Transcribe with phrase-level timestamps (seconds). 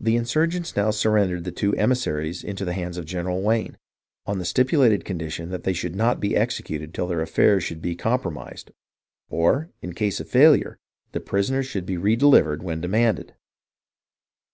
[0.00, 3.76] The insurgents now surrendered the two emissaries into the hands of General Wayne,
[4.24, 7.82] on the stipu lated condition that they should not be executed till their affairs should
[7.82, 8.70] be compromised,
[9.28, 10.78] or, in case of failure,
[11.12, 13.34] the prisoners should be redelivered when demanded.